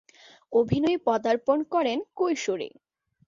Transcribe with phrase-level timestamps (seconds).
[0.53, 2.69] অভিনয়ে পদার্পণ করেন কৈশোরে।